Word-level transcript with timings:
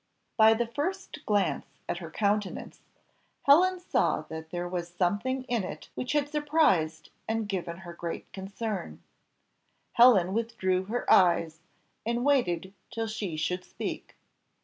By 0.35 0.55
the 0.55 0.65
first 0.65 1.23
glance 1.27 1.67
at 1.87 1.99
her 1.99 2.09
countenance, 2.09 2.79
Helen 3.43 3.79
saw 3.79 4.21
that 4.29 4.49
there 4.49 4.67
was 4.67 4.89
something 4.89 5.43
in 5.43 5.63
it 5.63 5.89
which 5.93 6.13
had 6.13 6.27
surprised 6.27 7.11
and 7.27 7.47
given 7.47 7.77
her 7.85 7.93
great 7.93 8.33
concern. 8.33 9.03
Helen 9.93 10.33
withdrew 10.33 10.85
her 10.85 11.07
eyes, 11.07 11.59
and 12.03 12.25
waited 12.25 12.73
till 12.89 13.05
she 13.05 13.37
should 13.37 13.63
speak. 13.63 14.15